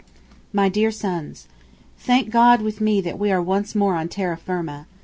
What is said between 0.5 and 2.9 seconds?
MY DEAR SONS: Thank God with